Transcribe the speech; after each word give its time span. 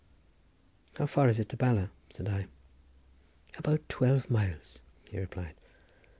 "How 0.97 1.05
far 1.05 1.29
is 1.29 1.39
it 1.39 1.47
to 1.49 1.57
Bala?" 1.57 1.91
said 2.09 2.27
I. 2.27 2.47
"About 3.55 3.87
twelve 3.87 4.31
miles," 4.31 4.79
he 5.07 5.19
replied. 5.19 5.53